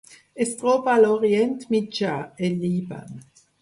Es 0.45 0.53
troba 0.61 0.89
a 0.95 1.03
l'Orient 1.03 1.55
Mitjà: 1.77 2.19
el 2.49 2.61
Líban. 2.67 3.19